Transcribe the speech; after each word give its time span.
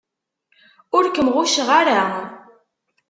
Ur 0.95 1.05
kem-ɣucceɣ 1.15 1.69
ara. 1.79 2.01